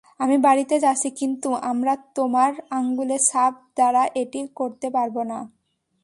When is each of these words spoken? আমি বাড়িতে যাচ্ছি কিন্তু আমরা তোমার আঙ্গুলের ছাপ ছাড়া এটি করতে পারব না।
আমি 0.19 0.37
বাড়িতে 0.45 0.75
যাচ্ছি 0.79 1.09
কিন্তু 1.19 1.49
আমরা 1.71 1.93
তোমার 2.17 2.51
আঙ্গুলের 2.77 3.21
ছাপ 3.29 3.53
ছাড়া 3.77 4.03
এটি 4.21 4.39
করতে 4.55 4.87
পারব 4.95 5.15
না। 5.31 5.39